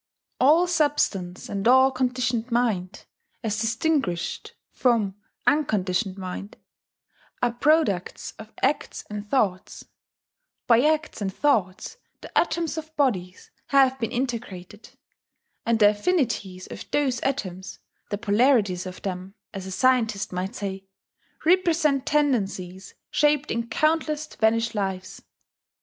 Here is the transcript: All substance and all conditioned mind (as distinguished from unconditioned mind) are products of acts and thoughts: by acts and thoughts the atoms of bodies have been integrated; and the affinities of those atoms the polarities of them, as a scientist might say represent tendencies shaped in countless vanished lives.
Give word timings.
All 0.39 0.65
substance 0.65 1.47
and 1.47 1.67
all 1.67 1.91
conditioned 1.91 2.49
mind 2.51 3.05
(as 3.43 3.59
distinguished 3.61 4.55
from 4.71 5.13
unconditioned 5.45 6.17
mind) 6.17 6.57
are 7.43 7.51
products 7.53 8.33
of 8.39 8.51
acts 8.63 9.03
and 9.11 9.29
thoughts: 9.29 9.85
by 10.65 10.81
acts 10.85 11.21
and 11.21 11.31
thoughts 11.31 11.97
the 12.21 12.35
atoms 12.35 12.79
of 12.79 12.95
bodies 12.95 13.51
have 13.67 13.99
been 13.99 14.11
integrated; 14.11 14.89
and 15.67 15.77
the 15.77 15.89
affinities 15.91 16.65
of 16.65 16.89
those 16.89 17.19
atoms 17.19 17.77
the 18.09 18.17
polarities 18.17 18.87
of 18.87 19.03
them, 19.03 19.35
as 19.53 19.67
a 19.67 19.71
scientist 19.71 20.33
might 20.33 20.55
say 20.55 20.83
represent 21.45 22.07
tendencies 22.07 22.95
shaped 23.11 23.51
in 23.51 23.69
countless 23.69 24.25
vanished 24.25 24.73
lives. 24.73 25.21